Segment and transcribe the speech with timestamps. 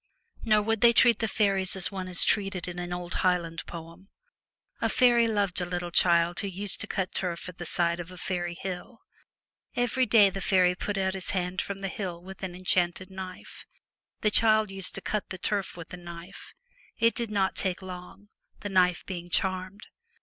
[0.41, 4.09] Nor would they treat the faeries as one is treated in an old Highland poem.
[4.81, 8.09] A faery loved a little child who used to cut turf at the side of
[8.09, 9.01] a faery hill.
[9.75, 13.67] Every day the faery put out his hand from the hill with an enchanted knife.
[14.21, 16.55] The child used to cut the turf with the knife.
[16.97, 18.29] It did not take long,
[18.61, 19.85] the knife being charmed.